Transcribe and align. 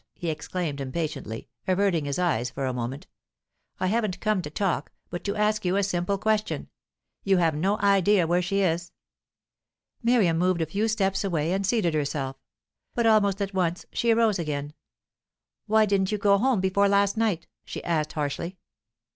he 0.15 0.31
exclaimed 0.31 0.81
impatiently, 0.81 1.47
averting 1.67 2.05
his 2.05 2.17
eyes 2.17 2.49
for 2.49 2.65
a 2.65 2.73
moment. 2.73 3.05
"I 3.79 3.85
haven't 3.85 4.19
come 4.19 4.41
to 4.41 4.49
talk, 4.49 4.91
but 5.11 5.23
to 5.25 5.35
ask 5.35 5.63
you 5.63 5.75
a 5.75 5.83
simple 5.83 6.17
question. 6.17 6.69
You 7.23 7.37
have 7.37 7.53
no 7.53 7.77
idea 7.77 8.25
where 8.25 8.41
she 8.41 8.61
is?" 8.61 8.93
Miriam 10.01 10.39
moved 10.39 10.59
a 10.63 10.65
few 10.65 10.87
steps 10.87 11.23
away 11.23 11.51
and 11.53 11.67
seated 11.67 11.93
herself. 11.93 12.35
But 12.95 13.05
almost 13.05 13.43
at 13.43 13.53
once 13.53 13.85
she 13.93 14.09
arose 14.09 14.39
again. 14.39 14.73
"Why 15.67 15.85
didn't 15.85 16.11
you 16.11 16.17
go 16.17 16.39
home 16.39 16.61
before 16.61 16.87
last 16.89 17.15
night?" 17.15 17.45
she 17.63 17.83
asked 17.83 18.13
harshly. 18.13 18.57